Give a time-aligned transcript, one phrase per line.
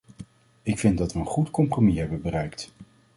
[0.63, 2.71] Ik vind dat we een goed compromis hebben bereikt.